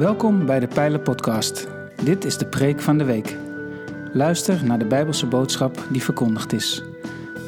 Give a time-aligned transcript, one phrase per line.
[0.00, 1.68] Welkom bij de Pijlen Podcast.
[2.02, 3.36] Dit is de preek van de week.
[4.12, 6.82] Luister naar de Bijbelse boodschap die verkondigd is.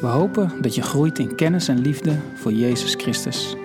[0.01, 3.55] We hopen dat je groeit in kennis en liefde voor Jezus Christus.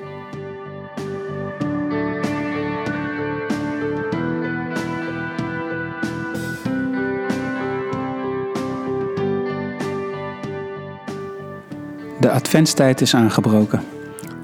[12.20, 13.97] De adventstijd is aangebroken.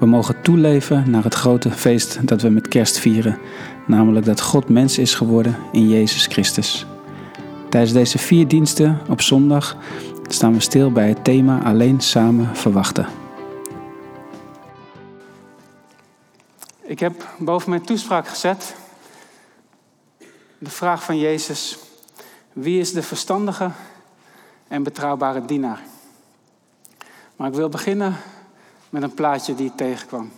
[0.05, 3.39] We mogen toeleven naar het grote feest dat we met kerst vieren,
[3.87, 6.85] namelijk dat God mens is geworden in Jezus Christus.
[7.69, 9.77] Tijdens deze vier diensten op zondag
[10.27, 13.07] staan we stil bij het thema alleen samen verwachten.
[16.81, 18.75] Ik heb boven mijn toespraak gezet
[20.57, 21.77] de vraag van Jezus:
[22.53, 23.71] wie is de verstandige
[24.67, 25.81] en betrouwbare dienaar?
[27.35, 28.15] Maar ik wil beginnen
[28.95, 30.31] met een plaatje die ik tegenkwam.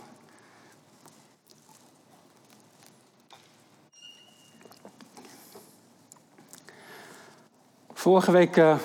[7.94, 8.78] Vorige week uh,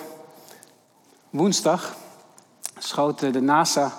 [1.31, 1.97] woensdag
[2.79, 3.93] schoot de NASA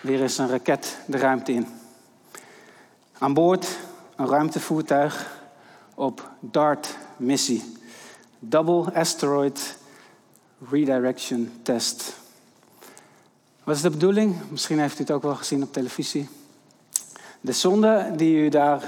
[0.00, 1.66] weer eens een raket de ruimte in.
[3.18, 3.78] Aan boord
[4.16, 5.40] een ruimtevoertuig
[5.94, 7.78] op DART-missie.
[8.38, 9.76] Double Asteroid
[10.70, 12.23] Redirection Test.
[13.64, 14.36] Wat is de bedoeling?
[14.48, 16.28] Misschien heeft u het ook wel gezien op televisie.
[17.40, 18.82] De zonde die u daar,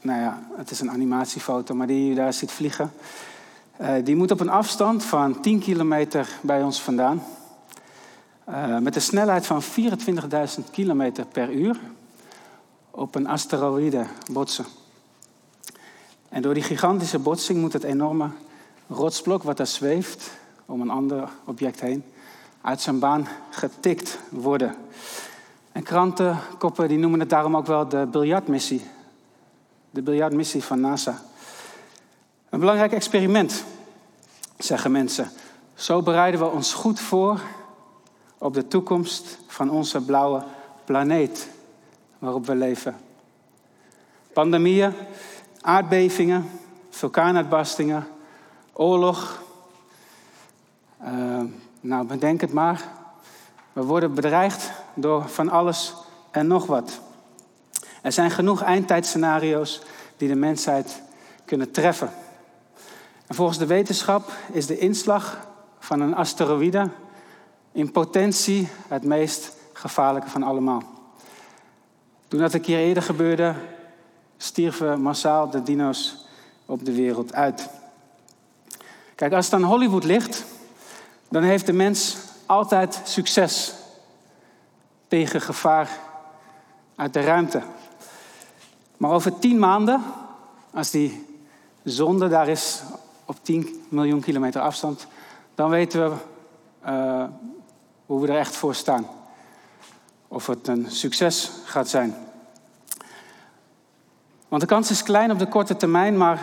[0.00, 2.92] nou ja, het is een animatiefoto, maar die u daar ziet vliegen,
[3.80, 7.22] uh, die moet op een afstand van 10 kilometer bij ons vandaan,
[8.48, 11.80] uh, met een snelheid van 24.000 kilometer per uur,
[12.90, 14.66] op een asteroïde botsen.
[16.28, 18.30] En door die gigantische botsing moet het enorme
[18.88, 20.30] rotsblok wat daar zweeft
[20.66, 22.04] om een ander object heen,
[22.66, 24.74] uit zijn baan getikt worden.
[25.72, 28.86] En krantenkoppen die noemen het daarom ook wel de biljartmissie.
[29.90, 31.22] De biljartmissie van NASA.
[32.50, 33.64] Een belangrijk experiment,
[34.58, 35.30] zeggen mensen.
[35.74, 37.40] Zo bereiden we ons goed voor
[38.38, 40.44] op de toekomst van onze blauwe
[40.84, 41.48] planeet
[42.18, 42.96] waarop we leven.
[44.32, 44.92] Pandemieën,
[45.60, 46.50] aardbevingen,
[46.90, 48.06] vulkaanuitbarstingen,
[48.72, 49.42] oorlog,
[51.02, 51.42] uh,
[51.86, 52.88] nou, bedenk het maar.
[53.72, 55.94] We worden bedreigd door van alles
[56.30, 57.00] en nog wat.
[58.02, 59.82] Er zijn genoeg eindtijdscenario's
[60.16, 61.02] die de mensheid
[61.44, 62.10] kunnen treffen.
[63.26, 65.46] En volgens de wetenschap is de inslag
[65.78, 66.88] van een asteroïde
[67.72, 70.82] in potentie het meest gevaarlijke van allemaal.
[72.28, 73.54] Toen dat een keer eerder gebeurde,
[74.36, 76.26] stierven massaal de dino's
[76.66, 77.68] op de wereld uit.
[79.14, 80.44] Kijk, als het aan Hollywood ligt,
[81.28, 82.16] dan heeft de mens
[82.46, 83.74] altijd succes
[85.08, 85.88] tegen gevaar
[86.96, 87.62] uit de ruimte.
[88.96, 90.02] Maar over tien maanden,
[90.72, 91.26] als die
[91.82, 92.82] zonde daar is
[93.24, 95.06] op 10 miljoen kilometer afstand,
[95.54, 96.16] dan weten we
[96.86, 97.24] uh,
[98.06, 99.06] hoe we er echt voor staan.
[100.28, 102.14] Of het een succes gaat zijn.
[104.48, 106.40] Want de kans is klein op de korte termijn, maar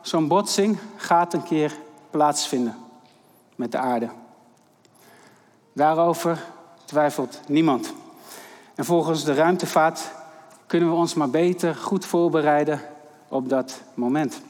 [0.00, 1.76] zo'n botsing gaat een keer
[2.10, 2.89] plaatsvinden
[3.60, 4.08] met de aarde.
[5.72, 6.44] Daarover
[6.84, 7.92] twijfelt niemand.
[8.74, 10.10] En volgens de ruimtevaart
[10.66, 12.80] kunnen we ons maar beter goed voorbereiden
[13.28, 14.40] op dat moment.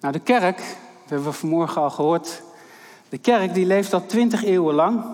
[0.00, 2.42] Nou, de kerk, dat hebben we vanmorgen al gehoord,
[3.08, 5.04] de kerk die leeft al twintig eeuwen lang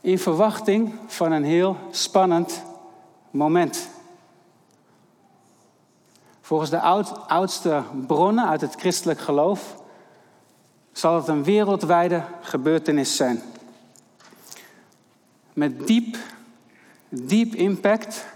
[0.00, 2.62] in verwachting van een heel spannend
[3.30, 3.88] moment.
[6.40, 9.77] Volgens de oud, oudste bronnen uit het christelijk geloof
[10.98, 13.42] zal het een wereldwijde gebeurtenis zijn
[15.52, 16.16] met diep,
[17.08, 18.26] diep impact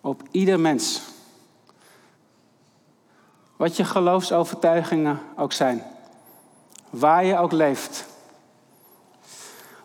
[0.00, 1.00] op ieder mens.
[3.56, 5.82] Wat je geloofsovertuigingen ook zijn.
[6.90, 8.04] Waar je ook leeft.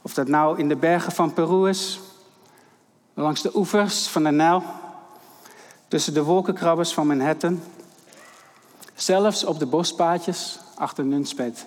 [0.02, 2.00] Of dat nou in de bergen van Peru is,
[3.14, 4.64] langs de oevers van de Nijl,
[5.88, 7.62] tussen de wolkenkrabbers van Manhattan,
[8.96, 11.66] zelfs op de bospaadjes achter Nunspeet.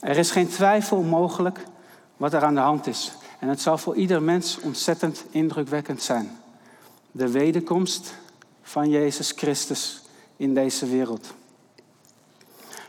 [0.00, 1.64] Er is geen twijfel mogelijk
[2.16, 3.12] wat er aan de hand is.
[3.38, 6.38] En het zal voor ieder mens ontzettend indrukwekkend zijn.
[7.12, 8.14] De wederkomst
[8.62, 10.02] van Jezus Christus
[10.36, 11.34] in deze wereld.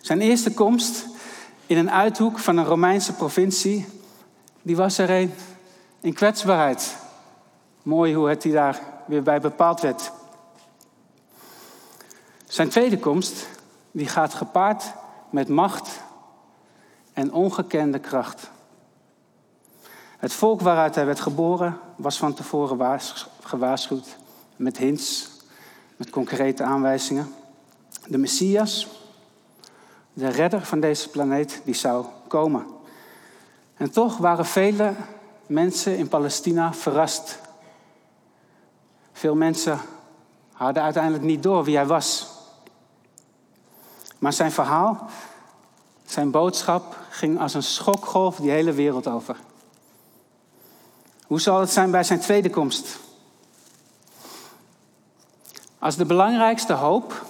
[0.01, 1.05] Zijn eerste komst
[1.65, 3.85] in een uithoek van een Romeinse provincie,
[4.61, 5.33] die was er een
[5.99, 6.95] in kwetsbaarheid.
[7.83, 10.11] Mooi hoe het die daar weer bij bepaald werd.
[12.45, 13.47] Zijn tweede komst,
[13.91, 14.83] die gaat gepaard
[15.29, 16.01] met macht
[17.13, 18.49] en ongekende kracht.
[20.17, 22.99] Het volk waaruit hij werd geboren was van tevoren
[23.41, 24.17] gewaarschuwd
[24.55, 25.29] met hints
[25.95, 27.33] met concrete aanwijzingen.
[28.07, 28.87] De Messias,
[30.13, 32.65] de redder van deze planeet, die zou komen.
[33.75, 34.93] En toch waren vele
[35.45, 37.39] mensen in Palestina verrast.
[39.11, 39.79] Veel mensen
[40.53, 42.27] hadden uiteindelijk niet door wie hij was.
[44.19, 45.09] Maar zijn verhaal,
[46.05, 49.35] zijn boodschap ging als een schokgolf die hele wereld over.
[51.25, 52.99] Hoe zal het zijn bij zijn tweede komst?
[55.79, 57.25] Als de belangrijkste hoop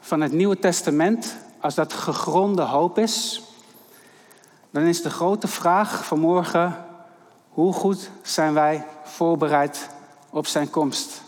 [0.00, 3.42] van het Nieuwe Testament, als dat gegronde hoop is,
[4.70, 6.84] dan is de grote vraag vanmorgen:
[7.48, 9.88] hoe goed zijn wij voorbereid
[10.30, 11.22] op zijn komst?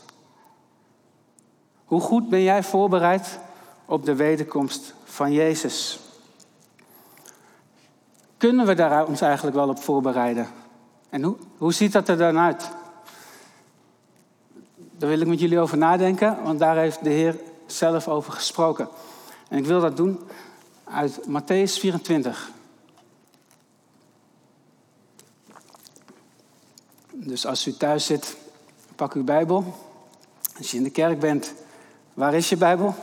[1.85, 3.39] Hoe goed ben jij voorbereid
[3.85, 5.99] op de wederkomst van Jezus?
[8.37, 10.49] Kunnen we daar ons eigenlijk wel op voorbereiden?
[11.09, 12.71] En hoe, hoe ziet dat er dan uit?
[14.77, 18.89] Daar wil ik met jullie over nadenken, want daar heeft de Heer zelf over gesproken.
[19.49, 20.21] En ik wil dat doen
[20.85, 22.51] uit Matthäus 24.
[27.13, 28.37] Dus als u thuis zit,
[28.97, 29.75] pak uw Bijbel.
[30.59, 31.55] Als je in de kerk bent,
[32.15, 32.95] waar is je Bijbel?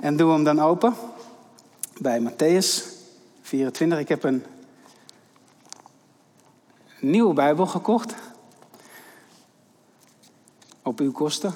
[0.00, 0.94] En doe hem dan open
[2.00, 2.82] bij Matthäus
[3.42, 3.98] 24.
[3.98, 4.44] Ik heb een
[7.00, 8.14] nieuwe Bijbel gekocht.
[10.82, 11.54] Op uw kosten.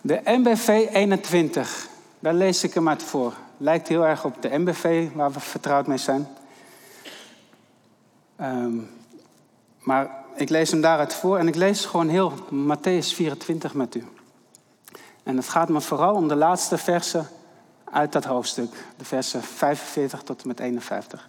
[0.00, 1.88] De MBV 21.
[2.18, 3.34] Daar lees ik hem uit voor.
[3.56, 6.28] Lijkt heel erg op de MBV waar we vertrouwd mee zijn.
[8.40, 8.90] Um,
[9.78, 14.04] maar ik lees hem daaruit voor en ik lees gewoon heel Matthäus 24 met u.
[15.22, 17.28] En het gaat me vooral om de laatste versen
[17.84, 21.28] uit dat hoofdstuk, de versen 45 tot en met 51.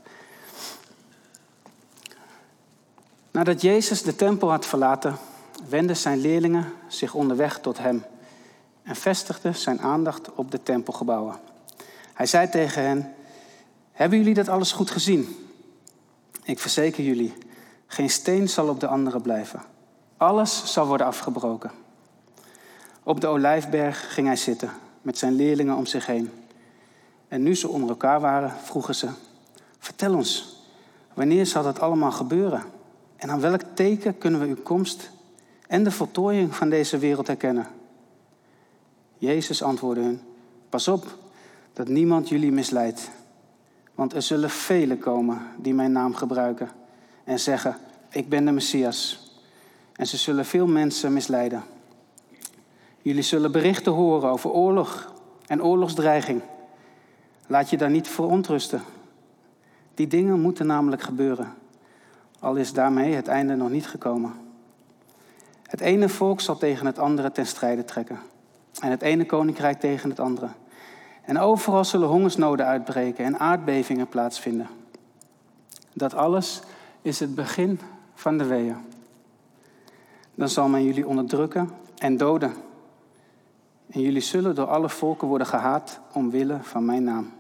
[3.32, 5.18] Nadat Jezus de tempel had verlaten,
[5.70, 8.04] wenden zijn leerlingen zich onderweg tot hem
[8.84, 11.36] en vestigden zijn aandacht op de tempelgebouwen.
[12.14, 13.14] Hij zei tegen hen:
[13.92, 15.50] Hebben jullie dat alles goed gezien?
[16.44, 17.34] Ik verzeker jullie,
[17.88, 19.62] geen steen zal op de andere blijven.
[20.18, 21.72] Alles zal worden afgebroken.
[23.04, 26.32] Op de olijfberg ging hij zitten, met zijn leerlingen om zich heen.
[27.28, 29.08] En nu ze onder elkaar waren, vroegen ze:
[29.80, 30.58] Vertel ons,
[31.14, 32.64] wanneer zal dat allemaal gebeuren?
[33.22, 35.12] En aan welk teken kunnen we uw komst
[35.68, 37.68] en de voltooiing van deze wereld herkennen?
[39.18, 40.22] Jezus antwoordde hun:
[40.70, 41.18] Pas op
[41.74, 43.12] dat niemand jullie misleidt.
[43.96, 46.70] Want er zullen velen komen die mijn naam gebruiken
[47.24, 47.78] en zeggen:
[48.10, 49.32] Ik ben de Messias.
[49.96, 51.64] En ze zullen veel mensen misleiden.
[53.02, 55.14] Jullie zullen berichten horen over oorlog
[55.48, 56.42] en oorlogsdreiging.
[57.48, 58.82] Laat je daar niet verontrusten.
[59.94, 61.54] Die dingen moeten namelijk gebeuren,
[62.42, 64.34] al is daarmee het einde nog niet gekomen.
[65.64, 68.20] Het ene volk zal tegen het andere ten strijde trekken
[68.80, 70.50] en het ene koninkrijk tegen het andere.
[71.22, 74.68] En overal zullen hongersnoden uitbreken en aardbevingen plaatsvinden.
[75.94, 76.62] Dat alles
[77.02, 77.80] is het begin
[78.14, 78.78] van de weeën.
[80.36, 82.54] Dan zal men jullie onderdrukken en doden.
[83.90, 87.32] En jullie zullen door alle volken worden gehaat omwille van mijn naam.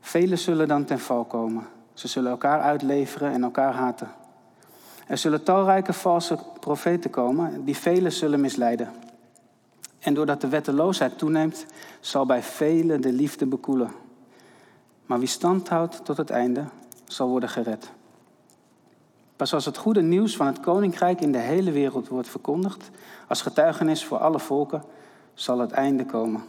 [0.00, 1.66] Velen zullen dan ten val komen.
[1.98, 4.10] Ze zullen elkaar uitleveren en elkaar haten.
[5.06, 8.92] Er zullen talrijke valse profeten komen die velen zullen misleiden.
[9.98, 11.66] En doordat de wetteloosheid toeneemt,
[12.00, 13.90] zal bij velen de liefde bekoelen.
[15.06, 16.64] Maar wie stand houdt tot het einde,
[17.04, 17.90] zal worden gered.
[19.36, 22.90] Pas als het goede nieuws van het koninkrijk in de hele wereld wordt verkondigd,
[23.28, 24.82] als getuigenis voor alle volken,
[25.34, 26.42] zal het einde komen.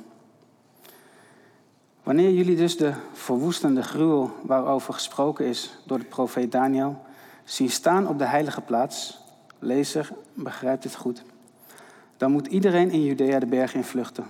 [2.04, 7.02] Wanneer jullie dus de verwoestende gruwel waarover gesproken is door de profeet Daniel
[7.44, 9.20] zien staan op de heilige plaats,
[9.60, 11.24] lezer begrijpt dit goed,
[12.18, 14.26] dan moet iedereen in Judea de bergen in vluchten.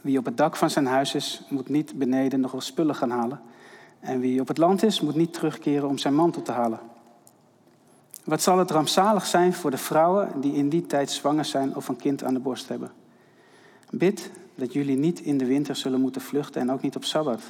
[0.00, 3.10] Wie op het dak van zijn huis is, moet niet beneden nog wel spullen gaan
[3.10, 3.40] halen.
[4.00, 6.78] En wie op het land is, moet niet terugkeren om zijn mantel te halen.
[8.24, 11.88] Wat zal het rampzalig zijn voor de vrouwen die in die tijd zwanger zijn of
[11.88, 12.90] een kind aan de borst hebben.
[13.90, 17.40] Bid dat jullie niet in de winter zullen moeten vluchten en ook niet op Sabbat.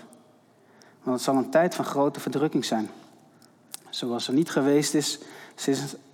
[1.02, 2.88] Want het zal een tijd van grote verdrukking zijn.
[3.90, 5.18] Zoals er niet geweest is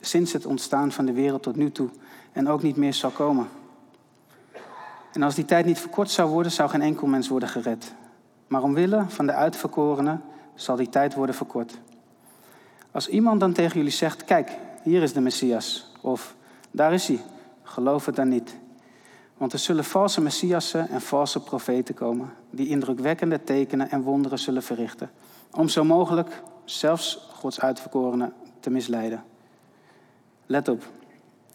[0.01, 1.89] sinds het ontstaan van de wereld tot nu toe
[2.33, 3.49] en ook niet meer zal komen.
[5.13, 7.95] En als die tijd niet verkort zou worden, zou geen enkel mens worden gered.
[8.47, 10.23] Maar omwille van de uitverkorenen
[10.55, 11.79] zal die tijd worden verkort.
[12.91, 16.35] Als iemand dan tegen jullie zegt: Kijk, hier is de Messias, of
[16.71, 17.21] daar is hij,
[17.63, 18.57] geloof het dan niet.
[19.43, 24.63] Want er zullen valse messiassen en valse profeten komen, die indrukwekkende tekenen en wonderen zullen
[24.63, 25.11] verrichten,
[25.51, 29.25] om zo mogelijk zelfs Gods uitverkorenen te misleiden.
[30.47, 30.85] Let op,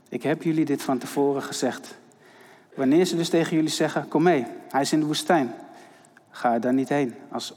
[0.09, 1.97] Ik heb jullie dit van tevoren gezegd.
[2.75, 5.53] Wanneer ze dus tegen jullie zeggen: Kom mee, hij is in de woestijn,
[6.29, 7.15] ga er dan niet heen.
[7.31, 7.53] Als,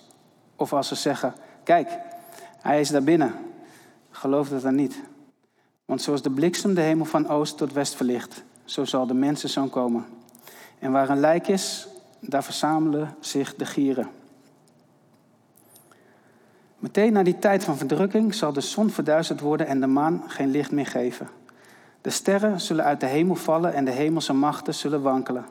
[0.56, 1.34] of als ze zeggen:
[1.64, 1.98] Kijk,
[2.60, 3.34] hij is daar binnen,
[4.10, 5.00] geloof dat dan niet.
[5.84, 9.70] Want zoals de bliksem de hemel van oost tot west verlicht, zo zal de mensenzoon
[9.70, 10.18] komen.
[10.80, 11.88] En waar een lijk is,
[12.20, 14.08] daar verzamelen zich de gieren.
[16.78, 20.50] Meteen na die tijd van verdrukking zal de zon verduisterd worden en de maan geen
[20.50, 21.28] licht meer geven.
[22.00, 25.44] De sterren zullen uit de hemel vallen en de hemelse machten zullen wankelen.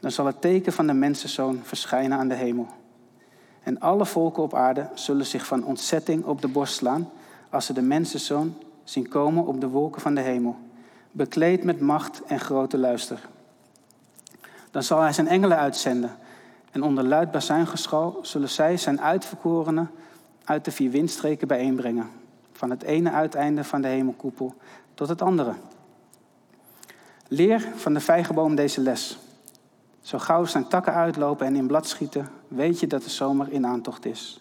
[0.00, 2.66] Dan zal het teken van de mensenzoon verschijnen aan de hemel.
[3.62, 7.10] En alle volken op aarde zullen zich van ontzetting op de borst slaan
[7.50, 10.56] als ze de mensenzoon zien komen op de wolken van de hemel,
[11.12, 13.28] bekleed met macht en grote luister.
[14.76, 16.16] Dan zal hij zijn engelen uitzenden
[16.70, 19.90] en onder luid bazuingeschal zullen zij zijn uitverkorenen
[20.44, 22.10] uit de vier windstreken bijeenbrengen,
[22.52, 24.54] van het ene uiteinde van de hemelkoepel
[24.94, 25.54] tot het andere.
[27.28, 29.18] Leer van de vijgenboom deze les.
[30.00, 33.66] Zo gauw zijn takken uitlopen en in blad schieten, weet je dat de zomer in
[33.66, 34.40] aantocht is.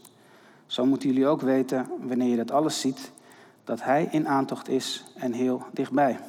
[0.65, 3.11] Zo moeten jullie ook weten, wanneer je dat alles ziet,
[3.63, 6.19] dat hij in aantocht is en heel dichtbij.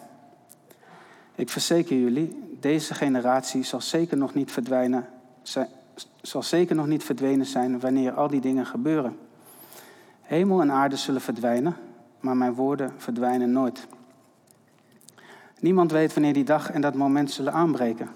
[1.35, 5.07] Ik verzeker jullie, deze generatie zal zeker nog niet verdwijnen,
[6.21, 9.19] zal zeker nog niet verdwenen zijn wanneer al die dingen gebeuren.
[10.23, 11.77] Hemel en aarde zullen verdwijnen,
[12.21, 13.87] maar mijn woorden verdwijnen nooit.
[15.61, 18.09] Niemand weet wanneer die dag en dat moment zullen aanbreken.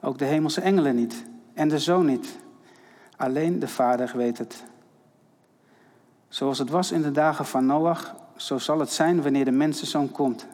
[0.00, 2.38] Ook de hemelse engelen niet en de zoon niet.
[3.16, 4.64] Alleen de Vader weet het.
[6.28, 10.10] Zoals het was in de dagen van Noach, zo zal het zijn wanneer de mensenzoon
[10.10, 10.46] komt.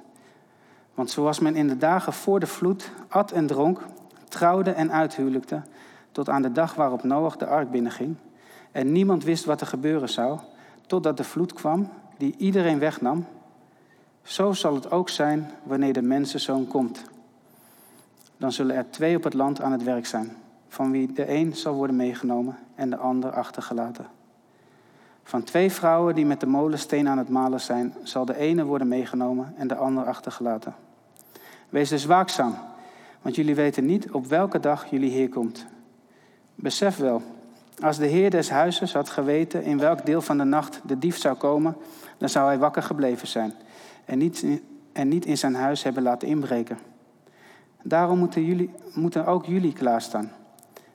[0.96, 3.80] Want zoals men in de dagen voor de vloed at en dronk,
[4.28, 5.62] trouwde en uithuwelijkte,
[6.12, 8.16] tot aan de dag waarop Noach de ark binnenging,
[8.72, 10.38] en niemand wist wat er gebeuren zou,
[10.86, 13.26] totdat de vloed kwam die iedereen wegnam,
[14.22, 17.04] zo zal het ook zijn wanneer de mensenzoon komt.
[18.36, 20.36] Dan zullen er twee op het land aan het werk zijn,
[20.68, 24.06] van wie de een zal worden meegenomen en de ander achtergelaten.
[25.22, 28.88] Van twee vrouwen die met de molensteen aan het malen zijn, zal de ene worden
[28.88, 30.74] meegenomen en de ander achtergelaten.
[31.68, 32.54] Wees dus waakzaam,
[33.22, 35.66] want jullie weten niet op welke dag jullie Heer komt.
[36.54, 37.22] Besef wel,
[37.80, 41.18] als de Heer des huizes had geweten in welk deel van de nacht de dief
[41.18, 41.76] zou komen,
[42.18, 43.54] dan zou hij wakker gebleven zijn
[44.04, 44.46] en niet,
[44.92, 46.78] en niet in zijn huis hebben laten inbreken.
[47.82, 50.32] Daarom moeten, jullie, moeten ook jullie klaarstaan.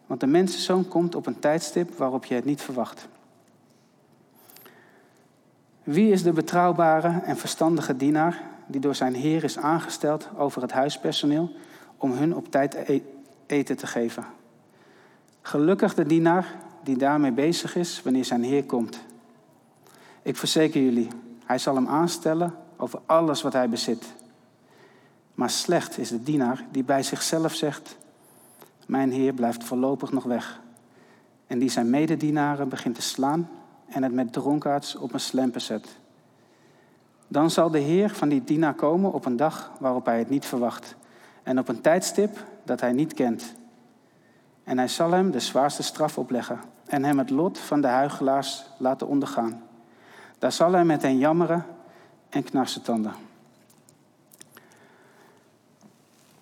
[0.08, 3.08] Want de mensenzoon komt op een tijdstip waarop je het niet verwacht.
[5.84, 10.72] Wie is de betrouwbare en verstandige dienaar die door zijn Heer is aangesteld over het
[10.72, 11.52] huispersoneel
[11.98, 13.02] om hun op tijd e-,
[13.46, 14.26] eten te geven?
[15.42, 19.00] Gelukkig de dienaar die daarmee bezig is wanneer zijn Heer komt.
[20.22, 21.08] Ik verzeker jullie,
[21.46, 24.14] hij zal hem aanstellen over alles wat hij bezit.
[25.34, 27.98] Maar slecht is de dienaar die bij zichzelf zegt:
[28.86, 30.60] Mijn Heer blijft voorlopig nog weg.
[31.48, 33.50] En die zijn mededienaren begint te slaan
[33.88, 35.88] en het met dronkaards op een slempen zet.
[37.32, 40.46] Dan zal de Heer van die dienaar komen op een dag waarop hij het niet
[40.46, 40.96] verwacht
[41.44, 43.54] en op een tijdstip dat hij niet kent.
[44.64, 48.64] En hij zal hem de zwaarste straf opleggen en hem het lot van de huigelaars
[48.78, 49.64] laten ondergaan.
[50.40, 51.66] Daar zal hij met hen jammeren
[52.30, 53.14] en knarsetanden.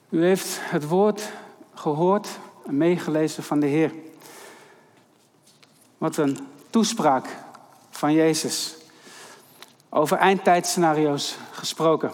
[0.10, 1.32] U heeft het woord
[1.74, 3.94] gehoord en meegelezen van de Heer.
[5.98, 6.38] Wat een
[6.70, 7.38] toespraak
[7.90, 8.79] van Jezus.
[9.90, 12.12] Over eindtijdscenario's gesproken.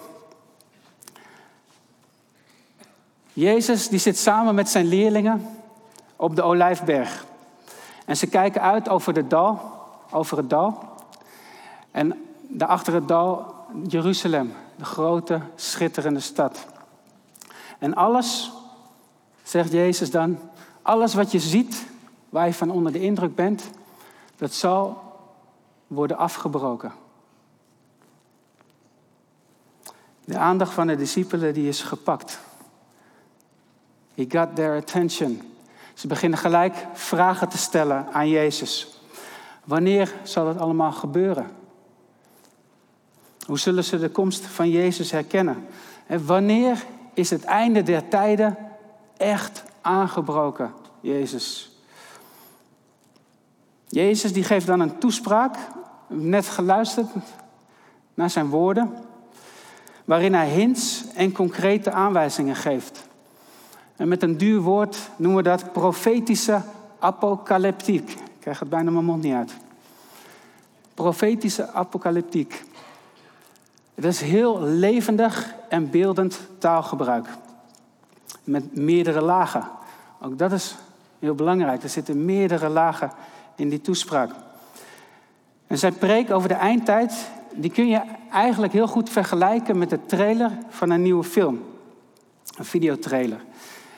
[3.33, 5.59] Jezus die zit samen met zijn leerlingen
[6.15, 7.25] op de Olijfberg.
[8.05, 9.59] En ze kijken uit over, de dal,
[10.11, 10.79] over het dal.
[11.91, 13.53] En daarachter het dal
[13.87, 16.65] Jeruzalem, de grote, schitterende stad.
[17.79, 18.51] En alles,
[19.43, 20.39] zegt Jezus dan,
[20.81, 21.85] alles wat je ziet,
[22.29, 23.69] waar je van onder de indruk bent,
[24.35, 25.03] dat zal
[25.87, 26.91] worden afgebroken.
[30.25, 32.39] De aandacht van de discipelen die is gepakt.
[34.13, 35.41] He got their attention.
[35.93, 38.99] Ze beginnen gelijk vragen te stellen aan Jezus.
[39.63, 41.47] Wanneer zal het allemaal gebeuren?
[43.45, 45.67] Hoe zullen ze de komst van Jezus herkennen?
[46.07, 48.57] En wanneer is het einde der tijden
[49.17, 51.71] echt aangebroken, Jezus?
[53.87, 55.57] Jezus die geeft dan een toespraak,
[56.07, 57.09] net geluisterd
[58.13, 58.93] naar zijn woorden,
[60.05, 63.07] waarin hij hints en concrete aanwijzingen geeft.
[63.95, 66.61] En met een duur woord noemen we dat profetische
[66.99, 68.09] apocalyptiek.
[68.09, 69.53] Ik krijg het bijna mijn mond niet uit.
[70.93, 72.63] Profetische apocalyptiek.
[73.95, 77.27] Het is heel levendig en beeldend taalgebruik.
[78.43, 79.67] Met meerdere lagen.
[80.21, 80.75] Ook dat is
[81.19, 81.83] heel belangrijk.
[81.83, 83.11] Er zitten meerdere lagen
[83.55, 84.31] in die toespraak.
[85.67, 90.05] En zijn preek over de eindtijd, die kun je eigenlijk heel goed vergelijken met de
[90.05, 91.63] trailer van een nieuwe film.
[92.57, 93.43] Een videotrailer.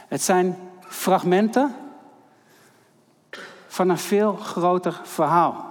[0.07, 1.75] Het zijn fragmenten
[3.67, 5.65] van een veel groter verhaal.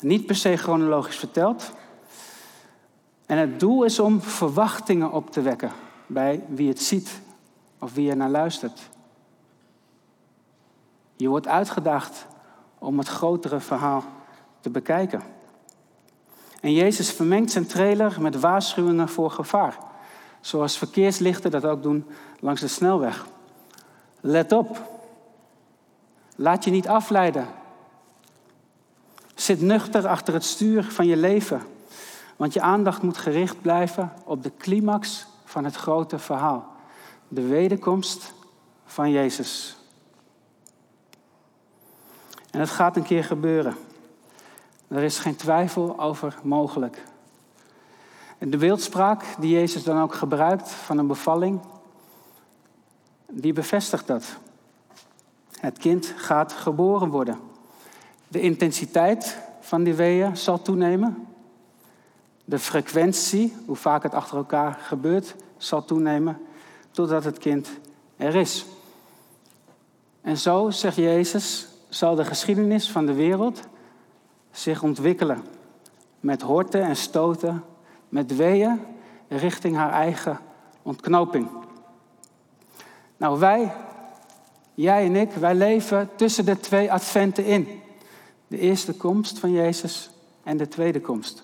[0.00, 1.72] Niet per se chronologisch verteld.
[3.26, 5.72] En het doel is om verwachtingen op te wekken
[6.06, 7.20] bij wie het ziet
[7.78, 8.88] of wie er naar luistert.
[11.16, 12.26] Je wordt uitgedaagd
[12.78, 14.04] om het grotere verhaal
[14.60, 15.22] te bekijken.
[16.60, 19.78] En Jezus vermengt zijn trailer met waarschuwingen voor gevaar.
[20.40, 22.06] Zoals verkeerslichten dat ook doen
[22.40, 23.26] langs de snelweg.
[24.20, 24.82] Let op.
[26.36, 27.46] Laat je niet afleiden.
[29.34, 31.62] Zit nuchter achter het stuur van je leven.
[32.36, 36.66] Want je aandacht moet gericht blijven op de climax van het grote verhaal.
[37.28, 38.32] De wederkomst
[38.86, 39.76] van Jezus.
[42.50, 43.76] En het gaat een keer gebeuren.
[44.88, 47.02] Er is geen twijfel over mogelijk.
[48.38, 51.60] De beeldspraak die Jezus dan ook gebruikt van een bevalling,
[53.26, 54.24] die bevestigt dat.
[55.60, 57.38] Het kind gaat geboren worden.
[58.28, 61.26] De intensiteit van die weeën zal toenemen.
[62.44, 66.38] De frequentie, hoe vaak het achter elkaar gebeurt, zal toenemen
[66.90, 67.68] totdat het kind
[68.16, 68.66] er is.
[70.20, 73.60] En zo, zegt Jezus, zal de geschiedenis van de wereld
[74.58, 75.44] zich ontwikkelen.
[76.20, 77.64] Met horten en stoten,
[78.08, 78.80] met weeën
[79.28, 80.38] richting haar eigen
[80.82, 81.48] ontknoping.
[83.16, 83.72] Nou, wij,
[84.74, 87.82] jij en ik, wij leven tussen de twee adventen in.
[88.46, 90.10] De eerste komst van Jezus
[90.42, 91.42] en de tweede komst.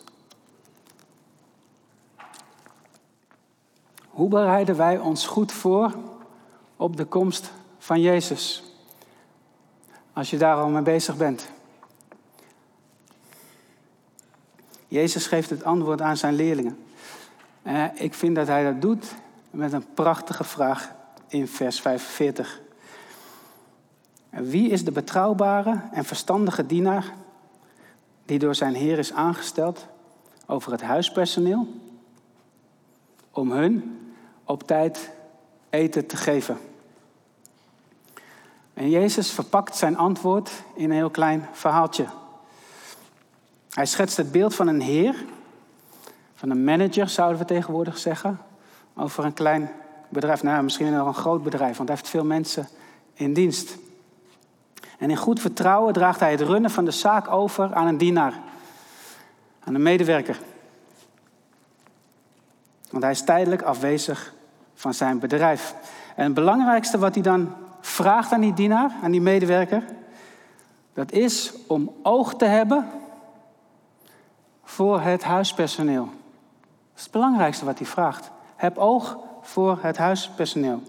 [4.08, 5.94] Hoe bereiden wij ons goed voor
[6.76, 8.64] op de komst van Jezus?
[10.12, 11.52] Als je daar al mee bezig bent.
[14.94, 16.78] Jezus geeft het antwoord aan zijn leerlingen.
[17.62, 19.14] Eh, ik vind dat hij dat doet
[19.50, 20.92] met een prachtige vraag
[21.28, 22.60] in vers 45.
[24.30, 27.14] Wie is de betrouwbare en verstandige dienaar
[28.24, 29.86] die door zijn Heer is aangesteld
[30.46, 31.68] over het huispersoneel
[33.30, 34.00] om hun
[34.44, 35.10] op tijd
[35.70, 36.58] eten te geven?
[38.74, 42.06] En Jezus verpakt zijn antwoord in een heel klein verhaaltje.
[43.74, 45.24] Hij schetst het beeld van een heer,
[46.34, 48.40] van een manager zouden we tegenwoordig zeggen,
[48.96, 49.70] over een klein
[50.08, 52.68] bedrijf, nou misschien wel een groot bedrijf, want hij heeft veel mensen
[53.14, 53.76] in dienst.
[54.98, 58.34] En in goed vertrouwen draagt hij het runnen van de zaak over aan een dienaar,
[59.64, 60.38] aan een medewerker.
[62.90, 64.34] Want hij is tijdelijk afwezig
[64.74, 65.74] van zijn bedrijf.
[66.16, 69.84] En het belangrijkste wat hij dan vraagt aan die dienaar, aan die medewerker,
[70.92, 72.86] dat is om oog te hebben
[74.64, 76.04] voor het huispersoneel.
[76.04, 78.30] Dat is het belangrijkste wat hij vraagt.
[78.56, 80.82] Heb oog voor het huispersoneel.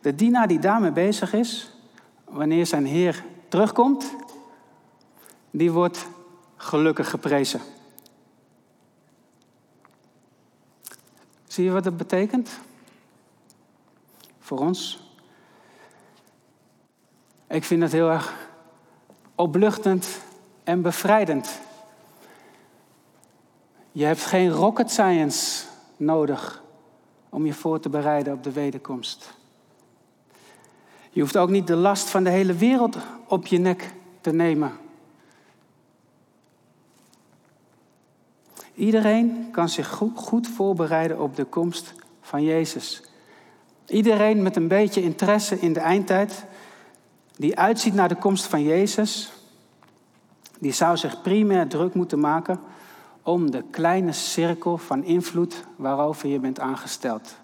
[0.00, 1.70] De dienaar die daarmee bezig is,
[2.24, 4.14] wanneer zijn Heer terugkomt,
[5.50, 6.06] die wordt
[6.56, 7.60] gelukkig geprezen.
[11.46, 12.50] Zie je wat het betekent?
[14.38, 15.06] Voor ons.
[17.46, 18.34] Ik vind het heel erg
[19.34, 20.20] opluchtend
[20.64, 21.60] en bevrijdend.
[23.98, 25.64] Je hebt geen rocket science
[25.96, 26.62] nodig
[27.28, 29.34] om je voor te bereiden op de wederkomst.
[31.10, 34.72] Je hoeft ook niet de last van de hele wereld op je nek te nemen.
[38.74, 43.02] Iedereen kan zich goed, voorbereiden op de komst van Jezus.
[43.86, 46.44] Iedereen met een beetje interesse in de eindtijd,
[47.36, 49.32] die uitziet naar de komst van Jezus,
[50.58, 52.60] die zou zich primair druk moeten maken
[53.28, 57.36] om de kleine cirkel van invloed waarover je bent aangesteld.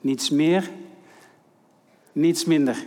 [0.00, 0.70] Niets meer,
[2.12, 2.86] niets minder.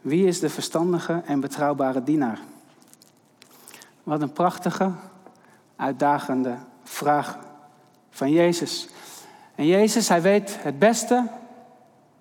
[0.00, 2.40] Wie is de verstandige en betrouwbare dienaar?
[4.02, 4.90] Wat een prachtige,
[5.76, 7.38] uitdagende vraag
[8.10, 8.88] van Jezus.
[9.54, 11.28] En Jezus, hij weet het beste,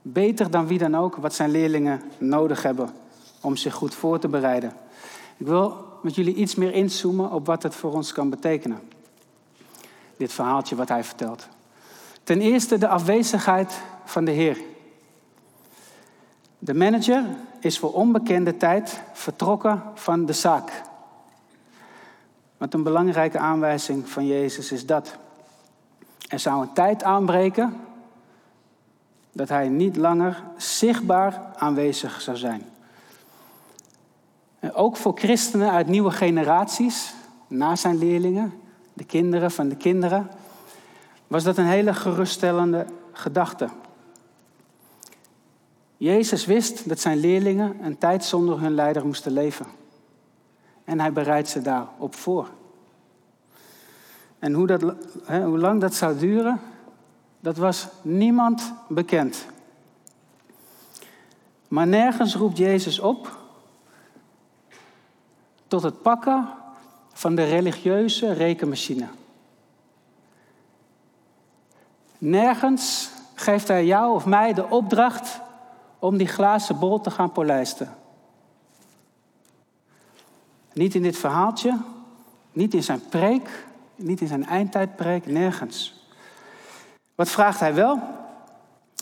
[0.02, 2.90] beter dan wie dan ook, wat zijn leerlingen nodig hebben
[3.42, 4.74] om zich goed voor te bereiden.
[5.42, 8.80] Ik wil met jullie iets meer inzoomen op wat het voor ons kan betekenen.
[10.18, 11.48] Dit verhaaltje wat hij vertelt.
[12.24, 14.58] Ten eerste de afwezigheid van de Heer.
[16.60, 17.24] De manager
[17.60, 20.82] is voor onbekende tijd vertrokken van de zaak.
[22.58, 25.18] Want een belangrijke aanwijzing van Jezus is dat.
[26.28, 27.80] Er zou een tijd aanbreken
[29.32, 32.71] dat hij niet langer zichtbaar aanwezig zou zijn.
[34.74, 37.14] Ook voor christenen uit nieuwe generaties,
[37.48, 38.54] na zijn leerlingen,
[38.94, 40.30] de kinderen van de kinderen,
[41.28, 43.70] was dat een hele geruststellende gedachte.
[45.98, 49.66] Jezus wist dat zijn leerlingen een tijd zonder hun leider moesten leven.
[50.84, 52.48] En hij bereidt ze daarop voor.
[54.40, 54.82] En hoe, dat,
[55.28, 56.60] hoe lang dat zou duren,
[57.40, 59.46] dat was niemand bekend.
[61.68, 63.40] Maar nergens roept Jezus op
[65.72, 66.50] tot het pakken
[67.14, 69.08] van de religieuze rekenmachine.
[72.18, 75.40] Nergens geeft hij jou of mij de opdracht
[76.00, 77.96] om die glazen bol te gaan polijsten.
[80.74, 81.78] Niet in dit verhaaltje,
[82.52, 86.06] niet in zijn preek, niet in zijn eindtijdpreek, nergens.
[87.16, 88.00] Wat vraagt hij wel?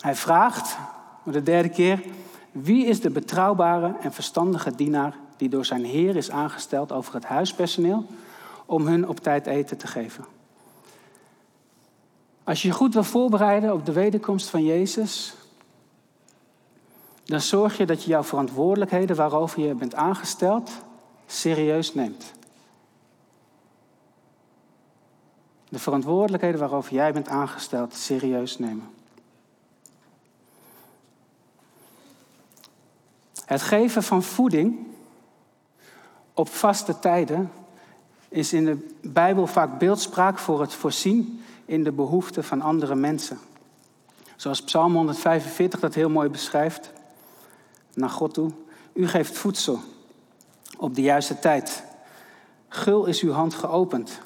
[0.02, 0.78] Hij vraagt,
[1.24, 2.04] voor de derde keer,
[2.52, 7.26] wie is de betrouwbare en verstandige dienaar die door zijn Heer is aangesteld over het
[7.26, 8.06] huispersoneel
[8.66, 10.26] om hun op tijd eten te geven?
[12.44, 15.34] Als je je goed wil voorbereiden op de wederkomst van Jezus,
[17.26, 20.72] dan zorg je dat je jouw verantwoordelijkheden waarover je bent aangesteld
[21.26, 22.34] serieus neemt.
[25.70, 28.90] De verantwoordelijkheden waarover jij bent aangesteld serieus nemen.
[33.46, 34.89] Het geven van voeding
[36.40, 37.52] op vaste tijden
[38.30, 43.40] is in de Bijbel vaak beeldspraak voor het voorzien in de behoeften van andere mensen.
[44.36, 46.92] Zoals Psalm 145 dat heel mooi beschrijft.
[47.94, 48.52] Naar God toe.
[48.94, 49.80] U geeft voedsel
[50.78, 51.84] op de juiste tijd.
[52.68, 54.20] Gul is uw hand geopend.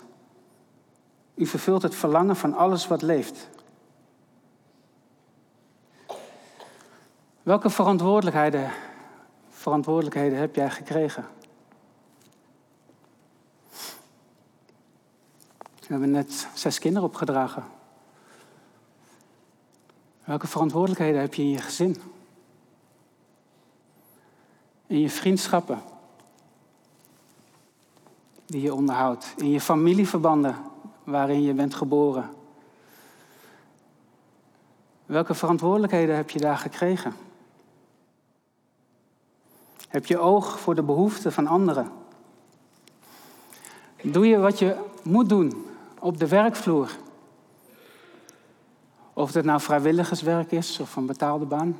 [1.35, 3.49] U vervult het verlangen van alles wat leeft.
[7.43, 8.71] Welke verantwoordelijkheden,
[9.49, 11.25] verantwoordelijkheden heb jij gekregen?
[15.83, 17.63] We hebben net zes kinderen opgedragen.
[20.23, 22.01] Welke verantwoordelijkheden heb je in je gezin?
[24.87, 25.81] In je vriendschappen?
[28.45, 29.33] Die je onderhoudt.
[29.37, 30.55] In je familieverbanden
[31.03, 32.29] waarin je bent geboren.
[35.05, 37.13] Welke verantwoordelijkheden heb je daar gekregen?
[39.87, 41.91] Heb je oog voor de behoeften van anderen?
[44.01, 45.71] Doe je wat je moet doen
[46.03, 46.97] op de werkvloer?
[49.13, 51.79] Of het nou vrijwilligerswerk is of een betaalde baan.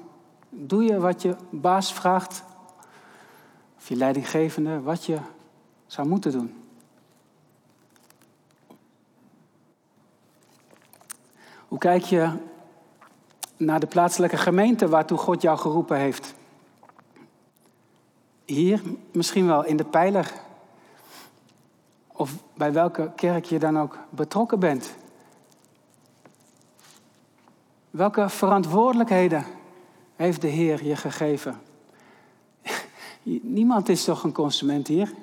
[0.50, 2.44] Doe je wat je baas vraagt,
[3.78, 5.18] of je leidinggevende, wat je
[5.86, 6.64] zou moeten doen.
[11.68, 12.32] Hoe kijk je
[13.58, 16.34] naar de plaatselijke gemeente waartoe God jou geroepen heeft?
[18.46, 18.82] Hier,
[19.12, 20.34] misschien wel in de pijler.
[22.16, 24.96] Of bij welke kerk je dan ook betrokken bent.
[27.90, 29.46] Welke verantwoordelijkheden
[30.16, 31.62] heeft de Heer je gegeven?
[33.42, 35.14] Niemand is toch een consument hier?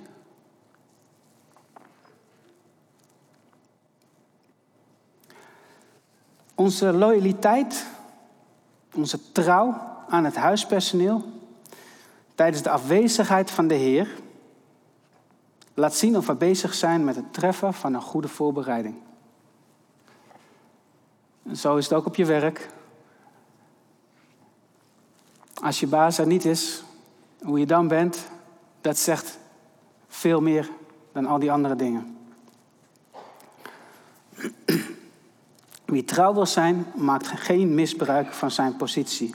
[6.54, 7.86] Onze loyaliteit,
[8.94, 9.74] onze trouw
[10.08, 11.24] aan het huispersoneel
[12.34, 14.08] tijdens de afwezigheid van de Heer
[15.80, 18.94] laat zien of we bezig zijn met het treffen van een goede voorbereiding.
[21.42, 22.68] En zo is het ook op je werk.
[25.62, 26.82] Als je baas er niet is,
[27.42, 28.28] hoe je dan bent,
[28.80, 29.38] dat zegt
[30.08, 30.70] veel meer
[31.12, 32.18] dan al die andere dingen.
[35.84, 39.34] Wie trouw wil zijn, maakt geen misbruik van zijn positie.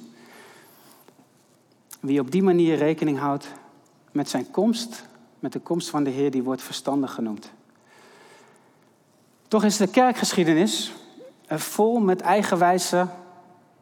[1.99, 3.47] Wie op die manier rekening houdt
[4.11, 5.05] met zijn komst,
[5.45, 7.51] met de komst van de Heer, die wordt verstandig genoemd.
[9.47, 10.93] Toch is de kerkgeschiedenis
[11.47, 13.07] vol met eigenwijze,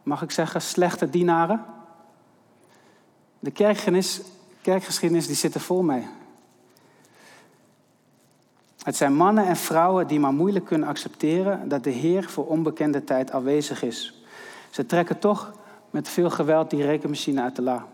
[0.04, 1.65] mag ik zeggen, slechte dienaren.
[3.39, 4.21] De kerkgeschiedenis,
[4.62, 6.08] kerkgeschiedenis die zit er vol mee.
[8.84, 13.04] Het zijn mannen en vrouwen die maar moeilijk kunnen accepteren dat de Heer voor onbekende
[13.04, 14.23] tijd afwezig is.
[14.69, 15.54] Ze trekken toch
[15.89, 17.86] met veel geweld die rekenmachine uit de la.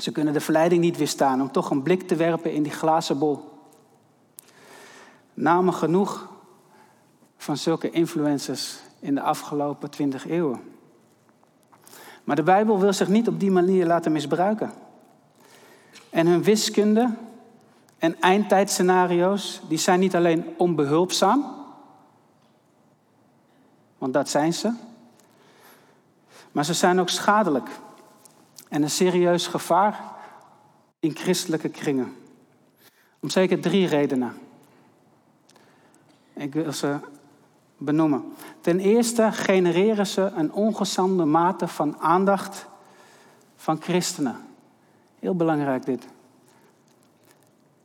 [0.00, 3.18] Ze kunnen de verleiding niet weerstaan om toch een blik te werpen in die glazen
[3.18, 3.48] bol.
[5.34, 6.28] Namen genoeg
[7.36, 10.60] van zulke influencers in de afgelopen twintig eeuwen.
[12.24, 14.72] Maar de Bijbel wil zich niet op die manier laten misbruiken.
[16.10, 17.14] En hun wiskunde
[17.98, 21.44] en eindtijdscenario's, die zijn niet alleen onbehulpzaam,
[23.98, 24.72] want dat zijn ze,
[26.52, 27.68] maar ze zijn ook schadelijk
[28.70, 30.00] en een serieus gevaar
[31.00, 32.16] in christelijke kringen.
[33.20, 34.38] Om zeker drie redenen.
[36.32, 36.98] Ik wil ze
[37.76, 38.32] benoemen.
[38.60, 42.66] Ten eerste genereren ze een ongezonde mate van aandacht
[43.56, 44.36] van christenen.
[45.18, 46.06] Heel belangrijk dit.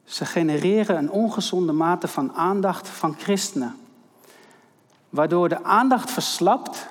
[0.03, 3.75] Ze genereren een ongezonde mate van aandacht van christenen.
[5.09, 6.87] Waardoor de aandacht verslapt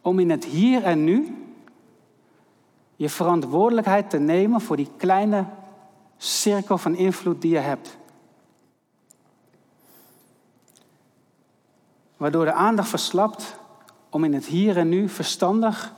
[0.00, 1.47] om in het hier en nu
[2.98, 5.44] je verantwoordelijkheid te nemen voor die kleine
[6.16, 7.96] cirkel van invloed die je hebt.
[12.16, 13.56] Waardoor de aandacht verslapt
[14.10, 15.94] om in het hier en nu verstandig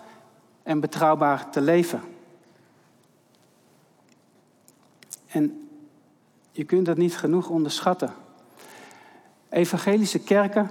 [0.62, 2.00] en betrouwbaar te leven.
[5.26, 5.68] En
[6.52, 8.12] je kunt dat niet genoeg onderschatten.
[9.48, 10.70] Evangelische kerken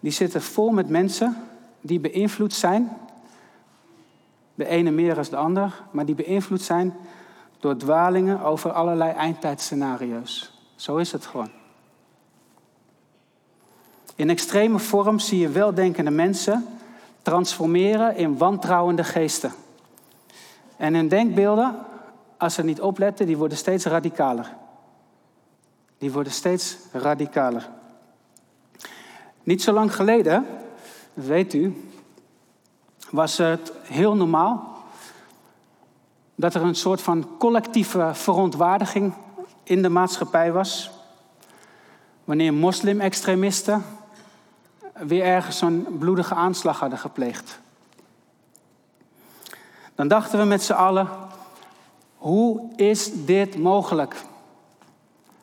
[0.00, 1.36] die zitten vol met mensen
[1.80, 2.96] die beïnvloed zijn,
[4.54, 6.94] de ene meer dan de ander, maar die beïnvloed zijn
[7.60, 10.52] door dwalingen over allerlei eindtijdscenario's.
[10.76, 11.50] Zo is het gewoon.
[14.16, 16.66] In extreme vorm zie je weldenkende mensen
[17.22, 19.52] transformeren in wantrouwende geesten.
[20.76, 21.76] En hun denkbeelden,
[22.36, 24.56] als ze niet opletten, die worden steeds radicaler.
[25.98, 27.68] Die worden steeds radicaler.
[29.42, 30.46] Niet zo lang geleden,
[31.14, 31.91] weet u,
[33.12, 34.76] was het heel normaal
[36.34, 39.12] dat er een soort van collectieve verontwaardiging
[39.62, 40.90] in de maatschappij was.
[42.24, 43.84] Wanneer moslim-extremisten
[44.92, 47.60] weer ergens zo'n bloedige aanslag hadden gepleegd.
[49.94, 51.08] Dan dachten we met z'n allen,
[52.16, 54.22] hoe is dit mogelijk?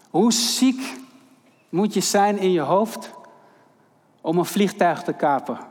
[0.09, 0.99] Hoe ziek
[1.69, 3.11] moet je zijn in je hoofd
[4.21, 5.68] om een vliegtuig te kapen?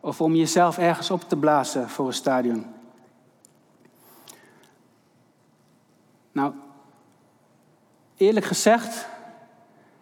[0.00, 2.66] Of om jezelf ergens op te blazen voor een stadion?
[6.32, 6.52] Nou,
[8.16, 9.06] eerlijk gezegd,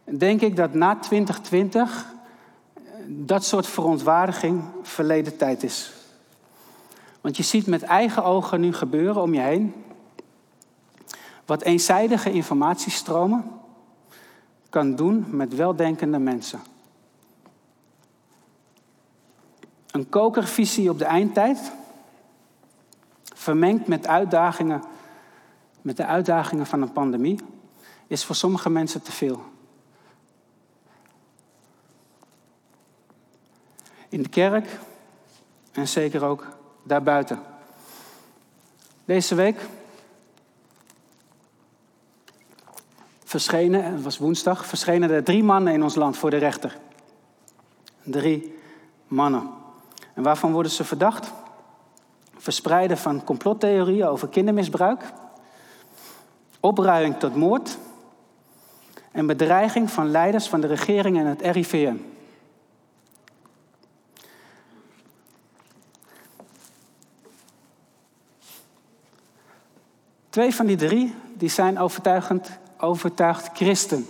[0.04, 2.14] denk ik dat na 2020
[3.06, 5.92] dat soort verontwaardiging verleden tijd is.
[7.20, 9.74] Want je ziet met eigen ogen nu gebeuren om je heen
[11.46, 13.44] wat eenzijdige informatiestromen
[14.68, 16.60] kan doen met weldenkende mensen.
[19.96, 21.72] Een kokervisie op de eindtijd,
[23.34, 24.82] vermengd met uitdagingen,
[25.82, 27.40] met de uitdagingen van een pandemie,
[28.06, 29.42] is voor sommige mensen te veel.
[34.08, 34.78] in de kerk
[35.72, 36.46] en zeker ook
[36.82, 37.40] daarbuiten.
[39.04, 39.60] Deze week
[43.24, 46.76] verschenen, het was woensdag, verschenen er drie mannen in ons land voor de rechter.
[48.02, 48.54] Drie
[49.08, 49.64] mannen.
[50.16, 51.32] En waarvan worden ze verdacht?
[52.36, 55.04] Verspreiden van complottheorieën over kindermisbruik,
[56.60, 57.78] opruiing tot moord
[59.12, 61.96] en bedreiging van leiders van de regering en het RIVM.
[70.28, 74.06] Twee van die drie die zijn overtuigend, overtuigd christen.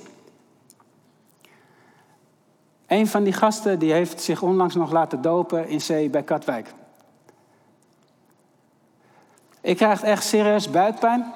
[2.87, 6.75] Een van die gasten die heeft zich onlangs nog laten dopen in zee bij Katwijk.
[9.61, 11.33] Ik krijg echt serieus buikpijn.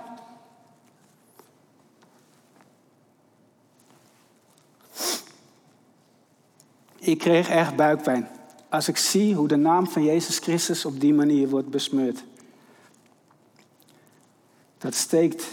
[6.99, 8.29] Ik kreeg echt buikpijn
[8.71, 12.25] als ik zie hoe de naam van Jezus Christus op die manier wordt besmeurd.
[14.79, 15.47] Dat steekt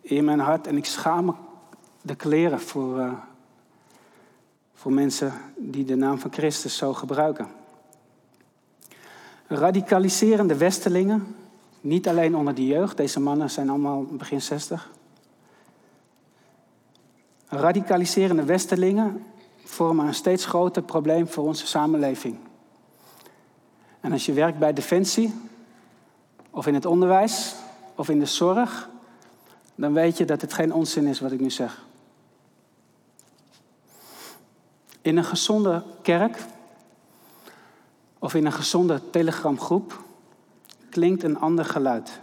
[0.00, 1.32] in mijn hart en ik schaam me
[2.02, 3.12] de kleren voor, uh,
[4.80, 7.48] voor mensen die de naam van Christus zo gebruiken.
[9.46, 11.36] Radicaliserende Westelingen,
[11.80, 14.90] niet alleen onder de jeugd, deze mannen zijn allemaal begin 60.
[17.46, 19.24] Radicaliserende Westelingen
[19.64, 22.38] vormen een steeds groter probleem voor onze samenleving.
[24.00, 25.34] En als je werkt bij Defensie
[26.50, 27.54] of in het onderwijs
[27.94, 28.88] of in de zorg,
[29.74, 31.88] dan weet je dat het geen onzin is wat ik nu zeg.
[35.02, 36.44] In een gezonde kerk
[38.18, 40.02] of in een gezonde telegramgroep
[40.90, 42.20] klinkt een ander geluid.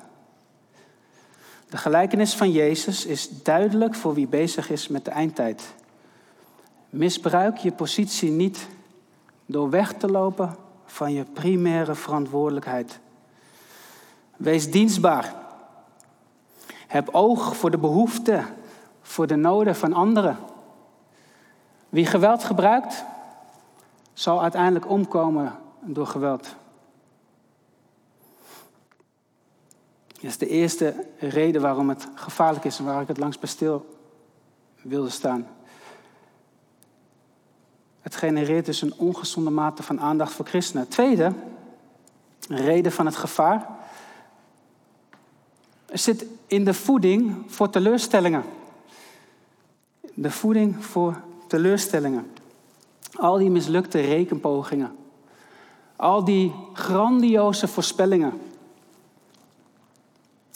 [1.69, 5.73] De gelijkenis van Jezus is duidelijk voor wie bezig is met de eindtijd.
[6.89, 8.67] Misbruik je positie niet
[9.45, 12.99] door weg te lopen van je primaire verantwoordelijkheid.
[14.37, 15.33] Wees dienstbaar
[16.87, 18.45] heb oog voor de behoeften
[19.01, 20.37] voor de noden van anderen.
[21.97, 23.03] Wie geweld gebruikt,
[24.13, 26.55] zal uiteindelijk omkomen door geweld.
[30.07, 33.49] Dat is de eerste reden waarom het gevaarlijk is en waar ik het langs bij
[33.49, 33.97] stil
[34.81, 35.47] wilde staan.
[38.01, 40.87] Het genereert dus een ongezonde mate van aandacht voor christenen.
[40.87, 41.33] Tweede
[42.47, 43.67] reden van het gevaar
[45.85, 48.43] zit in de voeding voor teleurstellingen.
[50.13, 52.31] De voeding voor teleurstellingen.
[53.15, 54.95] Al die mislukte rekenpogingen.
[55.95, 58.41] Al die grandioze voorspellingen.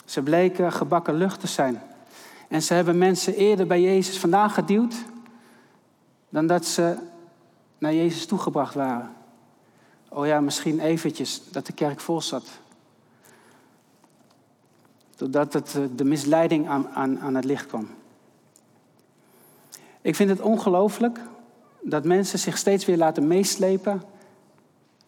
[0.06, 1.82] Ze bleken gebakken lucht te zijn.
[2.48, 4.96] En ze hebben mensen eerder bij Jezus vandaan geduwd
[6.30, 6.98] dan dat ze
[7.78, 9.14] naar Jezus toegebracht waren.
[10.10, 12.46] Oh ja, misschien eventjes dat de kerk vol zat.
[15.16, 17.88] Totdat het, eh, de misleiding aan, aan het licht kwam.
[20.02, 21.20] Ik vind het ongelooflijk
[21.82, 24.04] dat mensen zich steeds weer laten meeslepen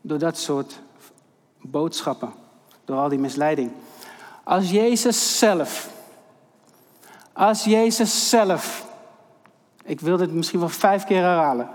[0.01, 0.79] door dat soort
[1.61, 2.33] boodschappen,
[2.85, 3.71] door al die misleiding.
[4.43, 5.89] Als Jezus zelf,
[7.33, 8.85] als Jezus zelf,
[9.83, 11.69] ik wil dit misschien wel vijf keer herhalen,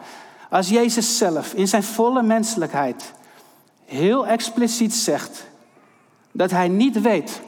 [0.50, 3.12] als Jezus zelf in zijn volle menselijkheid
[3.84, 5.46] heel expliciet zegt
[6.32, 7.40] dat hij niet weet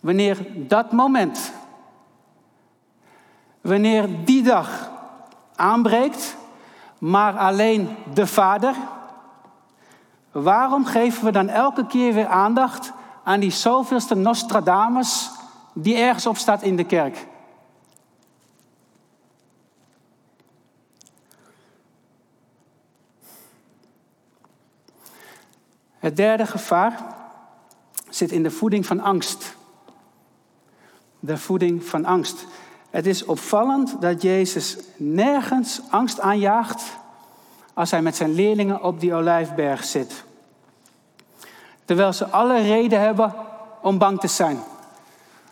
[0.00, 1.52] wanneer dat moment,
[3.62, 4.90] wanneer die dag
[5.54, 6.36] aanbreekt,
[6.98, 8.74] maar alleen de Vader,
[10.30, 12.92] waarom geven we dan elke keer weer aandacht
[13.24, 15.30] aan die zoveelste Nostradamus
[15.72, 17.26] die ergens op staat in de kerk?
[26.02, 27.00] Het derde gevaar
[28.08, 29.56] zit in de voeding van angst.
[31.20, 32.46] De voeding van angst.
[32.92, 36.82] Het is opvallend dat Jezus nergens angst aanjaagt
[37.74, 40.24] als hij met zijn leerlingen op die olijfberg zit.
[41.84, 43.34] Terwijl ze alle reden hebben
[43.80, 44.58] om bang te zijn.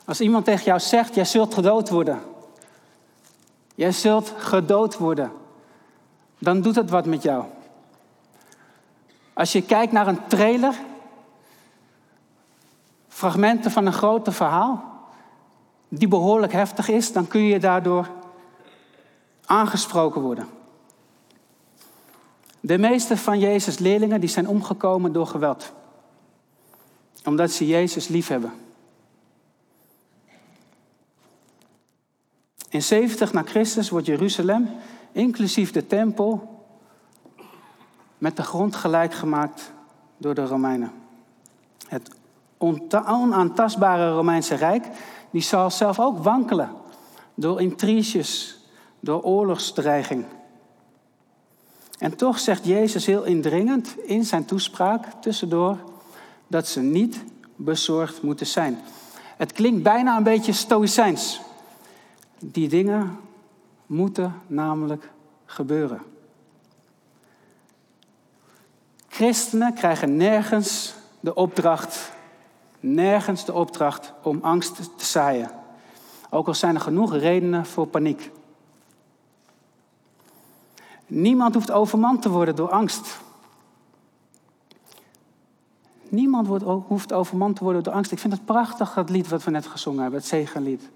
[0.04, 2.20] Als iemand tegen jou zegt, jij zult gedood worden.
[3.74, 5.32] Jij zult gedood worden.
[6.38, 7.44] Dan doet het wat met jou.
[9.32, 10.74] Als je kijkt naar een trailer,
[13.08, 14.89] fragmenten van een groter verhaal,
[15.92, 18.10] die behoorlijk heftig is, dan kun je daardoor
[19.44, 20.48] aangesproken worden.
[22.60, 25.72] De meeste van Jezus' leerlingen die zijn omgekomen door geweld.
[27.24, 28.52] Omdat ze Jezus lief hebben.
[32.68, 34.68] In 70 na Christus wordt Jeruzalem,
[35.12, 36.58] inclusief de tempel,
[38.18, 39.72] met de grond gelijk gemaakt
[40.16, 40.92] door de Romeinen.
[41.88, 42.10] Het
[42.58, 44.86] onaantastbare Romeinse Rijk,
[45.30, 46.70] die zal zelf ook wankelen
[47.34, 48.58] door intriges,
[49.00, 50.24] door oorlogsdreiging.
[51.98, 55.76] En toch zegt Jezus heel indringend in zijn toespraak tussendoor
[56.46, 57.24] dat ze niet
[57.56, 58.78] bezorgd moeten zijn.
[59.36, 61.40] Het klinkt bijna een beetje stoïcijns.
[62.38, 63.18] Die dingen
[63.86, 65.10] moeten namelijk
[65.44, 66.02] gebeuren.
[69.08, 72.12] Christenen krijgen nergens de opdracht,
[72.80, 75.50] nergens de opdracht om angst te zaaien.
[76.30, 78.30] Ook al zijn er genoeg redenen voor paniek.
[81.06, 83.18] Niemand hoeft overmand te worden door angst.
[86.08, 88.12] Niemand hoeft overmand te worden door angst.
[88.12, 90.90] Ik vind het prachtig, dat lied wat we net gezongen hebben, het zegenlied.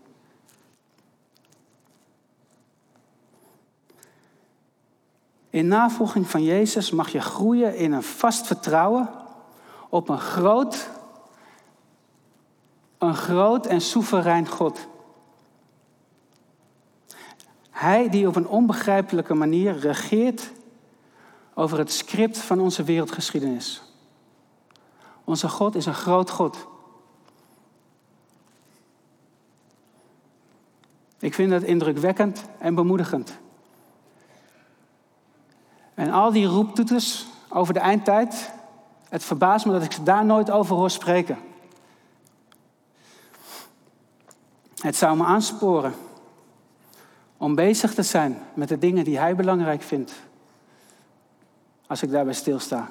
[5.51, 9.09] In navolging van Jezus mag je groeien in een vast vertrouwen
[9.89, 10.91] op een groot,
[13.05, 14.89] een groot en soeverein God.
[17.71, 20.53] Hij die op een onbegrijpelijke manier regeert
[21.55, 23.83] over het script van onze wereldgeschiedenis.
[25.25, 26.67] Onze God is een groot God.
[31.19, 33.39] Ik vind dat indrukwekkend en bemoedigend.
[35.95, 38.53] En al die roeptoeters over de eindtijd,
[39.09, 41.39] het verbaast me dat ik ze daar nooit over hoor spreken.
[44.85, 45.95] Het zou me aansporen
[47.37, 50.13] om bezig te zijn met de dingen die hij belangrijk vindt.
[51.87, 52.89] Als ik daarbij stilsta.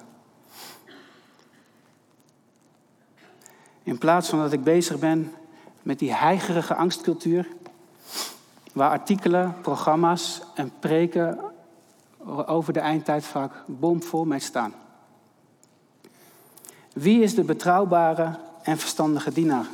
[3.84, 5.34] In plaats van dat ik bezig ben
[5.82, 7.48] met die heigerige angstcultuur,
[8.72, 11.40] waar artikelen, programma's en preken
[12.46, 14.74] over de eindtijd vaak bomvol mee staan.
[16.94, 19.68] Wie is de betrouwbare en verstandige dienaar?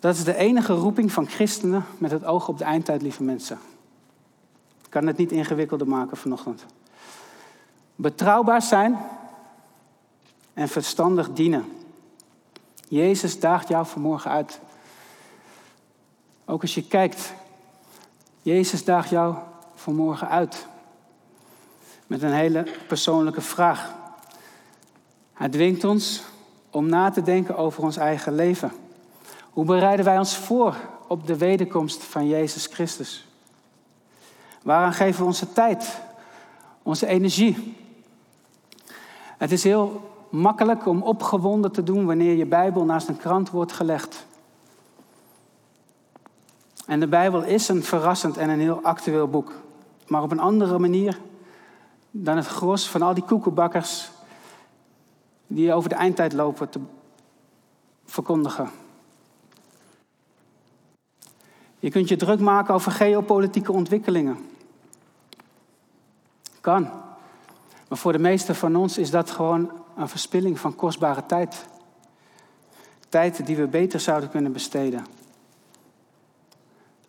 [0.00, 3.58] Dat is de enige roeping van christenen met het oog op de eindtijd, lieve mensen.
[4.84, 6.64] Ik kan het niet ingewikkelder maken vanochtend.
[7.94, 8.98] Betrouwbaar zijn
[10.54, 11.64] en verstandig dienen.
[12.88, 14.60] Jezus daagt jou vanmorgen uit.
[16.44, 17.32] Ook als je kijkt,
[18.42, 19.34] Jezus daagt jou
[19.74, 20.66] vanmorgen uit.
[22.06, 23.94] Met een hele persoonlijke vraag.
[25.32, 26.22] Hij dwingt ons
[26.70, 28.72] om na te denken over ons eigen leven.
[29.50, 30.74] Hoe bereiden wij ons voor
[31.06, 33.26] op de wederkomst van Jezus Christus?
[34.62, 36.00] Waaraan geven we onze tijd,
[36.82, 37.76] onze energie?
[39.38, 43.72] Het is heel makkelijk om opgewonden te doen wanneer je Bijbel naast een krant wordt
[43.72, 44.26] gelegd.
[46.86, 49.52] En de Bijbel is een verrassend en een heel actueel boek.
[50.06, 51.20] Maar op een andere manier
[52.10, 54.10] dan het gros van al die koekenbakkers
[55.46, 56.80] die over de eindtijd lopen te
[58.04, 58.70] verkondigen.
[61.78, 64.50] Je kunt je druk maken over geopolitieke ontwikkelingen.
[66.60, 66.82] Kan.
[67.88, 71.66] Maar voor de meesten van ons is dat gewoon een verspilling van kostbare tijd.
[73.08, 75.06] Tijd die we beter zouden kunnen besteden.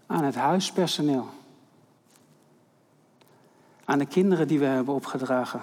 [0.07, 1.28] Aan het huispersoneel.
[3.86, 5.61] Aan de kinderen die we hebben opgedragen.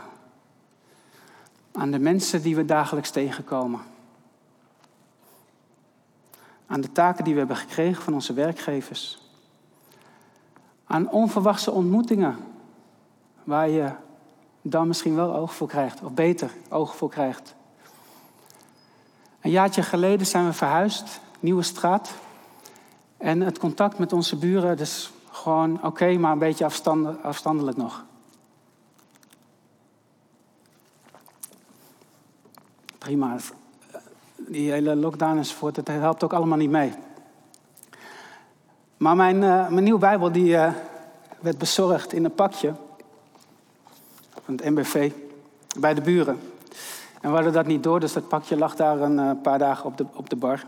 [1.73, 3.81] Aan de mensen die we dagelijks tegenkomen.
[6.67, 9.23] Aan de taken die we hebben gekregen van onze werkgevers.
[10.87, 12.37] Aan onverwachte ontmoetingen
[13.45, 13.91] waar je
[14.63, 17.55] dan misschien wel oog voor krijgt, of beter oog voor krijgt.
[19.41, 22.15] Een jaartje geleden zijn we verhuisd, nieuwe straat.
[23.17, 26.65] En het contact met onze buren, dus gewoon oké, maar een beetje
[27.23, 28.05] afstandelijk nog.
[32.99, 33.37] Prima.
[34.49, 36.93] Die hele lockdown enzovoort, het helpt ook allemaal niet mee.
[38.97, 40.73] Maar mijn, uh, mijn nieuwe Bijbel die, uh,
[41.41, 42.75] werd bezorgd in een pakje
[44.45, 45.13] van het MBV
[45.79, 46.39] bij de buren.
[47.21, 49.85] En we hadden dat niet door, dus dat pakje lag daar een uh, paar dagen
[49.85, 50.65] op de, op de bar.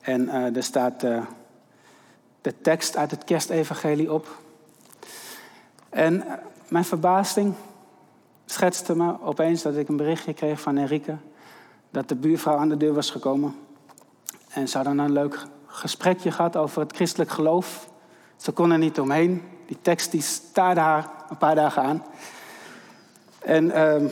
[0.00, 1.00] En er staat
[2.40, 4.28] de tekst uit het kerstevangelie op.
[5.88, 6.24] En
[6.68, 7.54] mijn verbazing
[8.46, 11.16] schetste me opeens dat ik een berichtje kreeg van Enrique
[11.94, 13.54] dat de buurvrouw aan de deur was gekomen.
[14.48, 17.88] En ze hadden een leuk gesprekje gehad over het christelijk geloof.
[18.36, 19.42] Ze kon er niet omheen.
[19.66, 22.02] Die tekst die staarde haar een paar dagen aan.
[23.38, 24.10] En uh,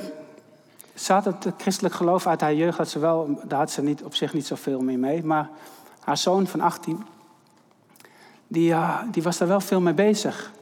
[0.94, 4.14] ze had het christelijk geloof uit haar jeugd, ze wel, daar had ze niet, op
[4.14, 5.24] zich niet zoveel meer mee.
[5.24, 5.50] Maar
[6.00, 7.04] haar zoon van 18,
[8.46, 10.52] die, uh, die was daar wel veel mee bezig.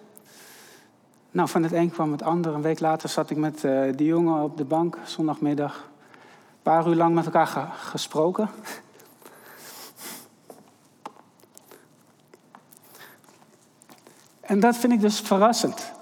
[1.31, 2.55] Nou, van het een kwam het ander.
[2.55, 5.89] Een week later zat ik met uh, die jongen op de bank, zondagmiddag.
[6.63, 8.51] Paar uur lang met elkaar ge gesproken.
[14.41, 15.93] En dat vind ik dus verrassend.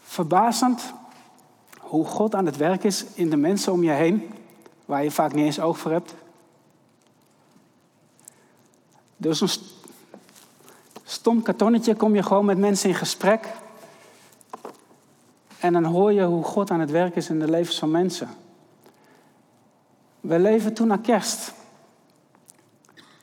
[0.00, 0.92] Verbazend
[1.80, 4.34] hoe God aan het werk is in de mensen om je heen,
[4.84, 6.14] waar je vaak niet eens oog voor hebt.
[9.16, 9.50] Dus een
[11.04, 13.48] stom kartonnetje kom je gewoon met mensen in gesprek.
[15.62, 18.28] En dan hoor je hoe God aan het werk is in de levens van mensen.
[20.20, 21.52] We leven toen naar kerst.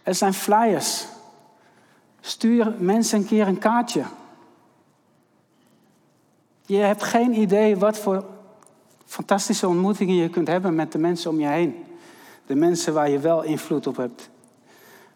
[0.03, 1.05] Er zijn flyers.
[2.19, 4.03] Stuur mensen een keer een kaartje.
[6.65, 8.25] Je hebt geen idee wat voor
[9.05, 11.85] fantastische ontmoetingen je kunt hebben met de mensen om je heen.
[12.45, 14.29] De mensen waar je wel invloed op hebt.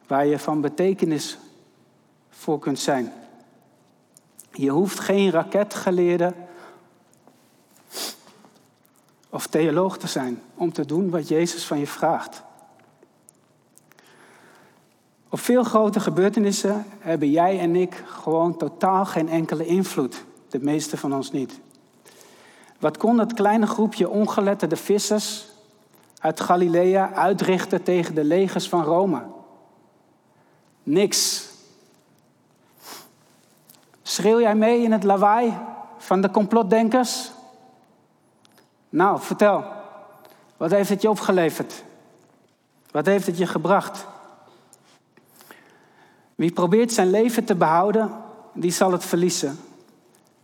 [0.07, 1.38] Waar je van betekenis
[2.30, 3.11] voor kunt zijn.
[4.51, 6.34] Je hoeft geen raketgeleerde
[9.34, 12.44] of theoloog te zijn om te doen wat Jezus van je vraagt.
[15.30, 20.24] Op veel grote gebeurtenissen hebben jij en ik gewoon totaal geen enkele invloed.
[20.50, 21.60] De meeste van ons niet.
[22.80, 25.48] Wat kon dat kleine groepje ongeletterde vissers
[26.20, 29.22] uit Galilea uitrichten tegen de legers van Rome?
[30.84, 31.50] Niks.
[34.02, 35.54] Schreeuw jij mee in het lawaai
[35.98, 37.33] van de complotdenkers?
[38.94, 39.66] Nou, vertel.
[40.58, 41.84] Wat heeft het je opgeleverd?
[42.91, 44.06] Wat heeft het je gebracht?
[46.36, 48.12] Wie probeert zijn leven te behouden,
[48.54, 49.60] die zal het verliezen.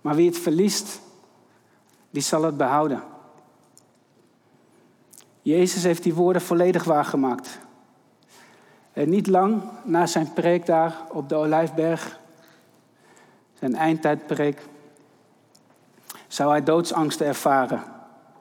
[0.02, 1.02] Maar wie het verliest,
[2.10, 3.04] die zal het behouden.
[5.42, 7.60] Jezus heeft die woorden volledig waargemaakt.
[8.94, 12.20] En niet lang na zijn preek daar op de Olijfberg
[13.54, 14.62] zijn eindtijdpreek,
[16.28, 17.98] zou hij doodsangsten ervaren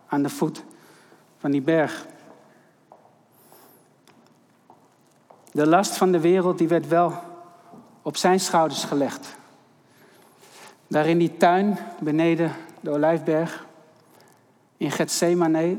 [0.09, 0.65] aan de voet
[1.39, 2.07] van die berg.
[5.53, 7.13] De last van de wereld die werd wel
[8.03, 9.37] op zijn schouders gelegd.
[10.87, 13.67] Daar in die tuin beneden de Olijfberg,
[14.77, 15.79] in Gethsemane,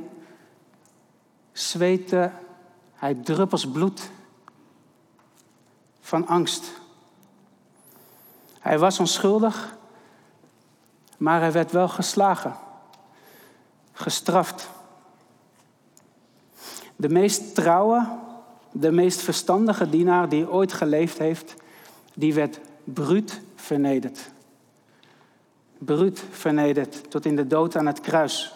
[1.51, 2.31] zweette
[2.99, 4.11] hij druppels bloed
[5.99, 6.71] van angst.
[8.59, 9.77] Hij was onschuldig,
[11.17, 12.55] maar hij werd wel geslagen,
[13.99, 14.69] gestraft.
[16.95, 18.07] De meest trouwe,
[18.71, 21.55] de meest verstandige dienaar die ooit geleefd heeft,
[22.13, 24.31] die werd bruut vernederd.
[25.77, 28.53] Bruut vernederd tot in de dood aan het kruis.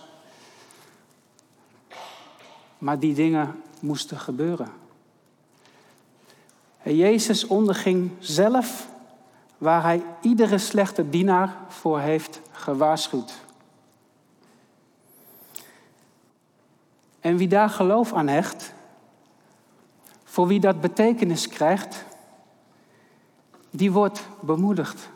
[2.77, 4.71] Maar die dingen moesten gebeuren.
[6.81, 8.87] En Jezus onderging zelf
[9.57, 13.42] waar hij iedere slechte dienaar voor heeft gewaarschuwd.
[17.23, 18.73] En wie daar geloof aan hecht,
[20.23, 22.05] voor wie dat betekenis krijgt,
[23.69, 25.09] die wordt bemoedigd.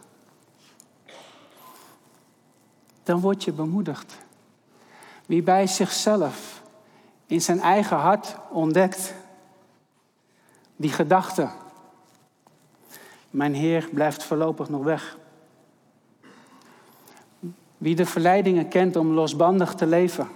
[3.03, 4.17] Dan word je bemoedigd.
[5.25, 6.61] Wie bij zichzelf
[7.25, 9.13] in zijn eigen hart ontdekt
[10.75, 11.49] die gedachte,
[13.29, 15.17] mijn Heer blijft voorlopig nog weg.
[17.77, 20.27] Wie de verleidingen kent om losbandig te leven.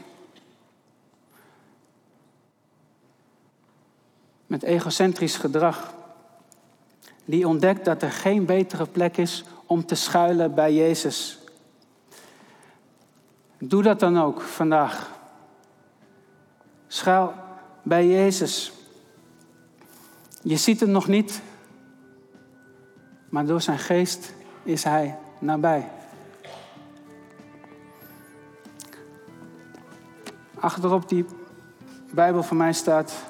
[4.51, 5.93] Met egocentrisch gedrag.
[7.25, 11.39] Die ontdekt dat er geen betere plek is om te schuilen bij Jezus.
[13.57, 15.11] Doe dat dan ook vandaag.
[16.87, 17.33] Schuil
[17.83, 18.71] bij Jezus.
[20.41, 21.41] Je ziet hem nog niet,
[23.29, 24.33] maar door zijn geest
[24.63, 25.91] is hij nabij.
[30.59, 31.25] Achterop die
[32.13, 33.29] Bijbel van mij staat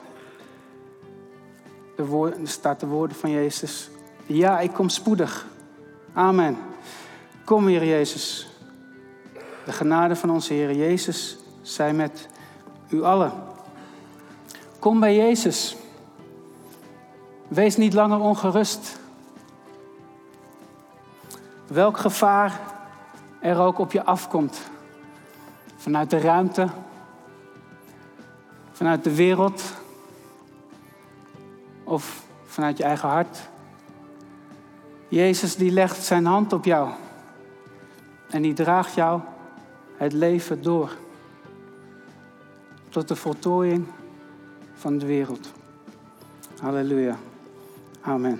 [2.06, 3.90] de, staat de woorden van Jezus.
[4.26, 5.46] Ja, ik kom spoedig.
[6.14, 6.58] Amen.
[7.46, 8.50] Kom, Heer Jezus.
[9.66, 12.28] De genade van onze Heer Jezus zij met
[12.90, 13.32] u allen.
[14.80, 15.76] Kom bij Jezus.
[17.48, 19.00] Wees niet langer ongerust.
[21.68, 22.60] Welk gevaar
[23.40, 24.62] er ook op je afkomt.
[25.76, 26.68] Vanuit de ruimte,
[28.72, 29.64] vanuit de wereld
[31.92, 33.50] of vanuit je eigen hart.
[35.08, 36.90] Jezus die legt zijn hand op jou
[38.30, 39.22] en die draagt jou
[39.98, 40.98] het leven door
[42.90, 43.88] tot de voltooiing
[44.74, 45.52] van de wereld.
[46.62, 47.18] Halleluja.
[48.02, 48.40] Amen.